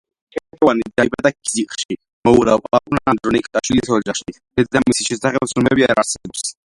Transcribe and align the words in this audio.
ქეთევანი 0.35 0.85
დაიბადა 1.01 1.31
ქიზიყში, 1.33 1.97
მოურავ 2.29 2.63
პაპუნა 2.69 3.03
ანდრონიკაშვილის 3.13 3.93
ოჯახში, 3.99 4.37
დედამისის 4.61 5.11
შესახებ 5.13 5.51
ცნობები 5.53 5.87
არ 5.91 6.03
არსებობს. 6.07 6.49